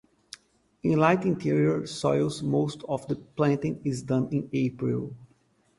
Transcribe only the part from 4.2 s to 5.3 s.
in April.